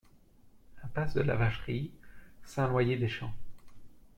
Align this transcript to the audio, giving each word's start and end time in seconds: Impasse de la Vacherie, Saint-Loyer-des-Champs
Impasse 0.83 1.13
de 1.13 1.21
la 1.21 1.35
Vacherie, 1.35 1.91
Saint-Loyer-des-Champs 2.43 3.35